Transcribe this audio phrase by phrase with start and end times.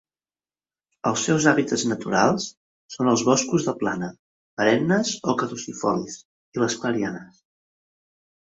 [1.09, 2.47] Els seus hàbitats naturals
[2.95, 4.09] són els boscos de plana,
[4.63, 6.19] perennes o caducifolis,
[6.59, 7.43] i les clarianes.